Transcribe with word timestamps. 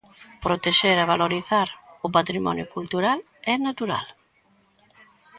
Protexer 0.45 0.97
e 1.03 1.09
valorizar 1.13 1.67
o 2.05 2.07
patrimonio 2.17 2.69
cultural 2.75 3.19
e 3.51 3.53
natural. 3.67 4.05